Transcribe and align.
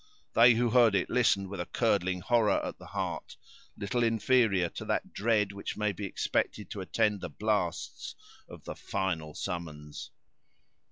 They 0.33 0.55
who 0.55 0.71
heard 0.71 0.95
it 0.95 1.11
listened 1.11 1.47
with 1.49 1.59
a 1.59 1.67
curdling 1.67 2.21
horror 2.21 2.59
at 2.65 2.79
the 2.79 2.87
heart, 2.87 3.37
little 3.77 4.01
inferior 4.01 4.67
to 4.69 4.85
that 4.85 5.13
dread 5.13 5.51
which 5.51 5.77
may 5.77 5.91
be 5.91 6.05
expected 6.07 6.71
to 6.71 6.81
attend 6.81 7.21
the 7.21 7.29
blasts 7.29 8.15
of 8.49 8.63
the 8.63 8.73
final 8.73 9.35
summons. 9.35 10.09